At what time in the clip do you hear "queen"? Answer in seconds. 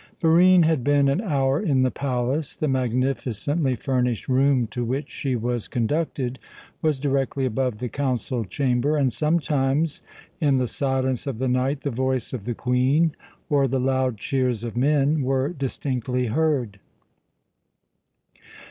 12.55-13.15